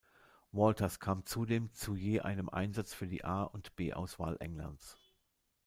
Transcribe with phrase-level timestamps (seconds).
[0.51, 4.97] Walters kam zudem zu je einem Einsatz für die A- und B-Auswahl Englands.